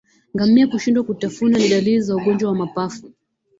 Ngamia 0.33 0.67
kushindwa 0.67 1.03
kutafuna 1.03 1.57
ni 1.57 1.69
dalili 1.69 2.01
za 2.01 2.15
ugonjwa 2.15 2.49
wa 2.49 2.55
mapafu 2.55 3.11